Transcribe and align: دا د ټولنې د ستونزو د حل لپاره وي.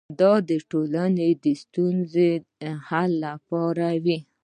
دا 0.19 0.33
د 0.49 0.51
ټولنې 0.71 1.29
د 1.43 1.45
ستونزو 1.61 2.29
د 2.59 2.61
حل 2.87 3.11
لپاره 3.25 3.87
وي. 4.03 4.17